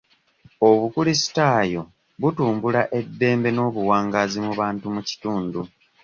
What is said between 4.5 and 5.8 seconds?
bantu mu kitundu.